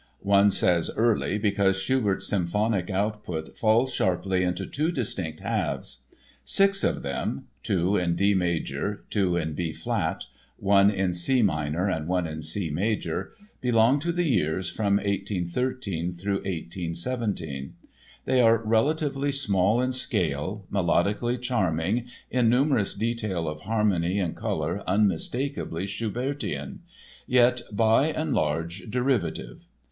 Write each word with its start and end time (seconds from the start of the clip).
One 0.25 0.49
says 0.49 0.89
"early" 0.97 1.37
because 1.37 1.79
Schubert's 1.79 2.25
symphonic 2.25 2.89
output 2.89 3.55
falls 3.55 3.93
sharply 3.93 4.43
into 4.43 4.65
two 4.65 4.91
distinct 4.91 5.41
halves. 5.41 5.99
Six 6.43 6.83
of 6.83 7.03
them—two 7.03 7.97
in 7.97 8.15
D 8.15 8.33
major, 8.33 9.03
two 9.11 9.37
in 9.37 9.53
B 9.53 9.73
flat, 9.73 10.25
one 10.57 10.89
in 10.89 11.13
C 11.13 11.43
minor 11.43 11.87
and 11.87 12.07
one 12.07 12.25
in 12.25 12.41
C 12.41 12.71
major—belong 12.71 13.99
to 13.99 14.11
the 14.11 14.25
years 14.25 14.71
from 14.71 14.95
1813 14.95 16.13
through 16.15 16.37
1817. 16.37 17.75
They 18.25 18.41
are 18.41 18.57
relatively 18.57 19.31
small 19.31 19.79
in 19.81 19.91
scale, 19.91 20.65
melodically 20.71 21.39
charming, 21.39 22.05
in 22.31 22.49
numerous 22.49 22.95
detail 22.95 23.47
of 23.47 23.61
harmony 23.61 24.17
and 24.17 24.35
color 24.35 24.81
unmistakably 24.87 25.85
Schubertian, 25.85 26.79
yet 27.27 27.61
by 27.71 28.07
and 28.07 28.33
large 28.33 28.89
derivative. 28.89 29.67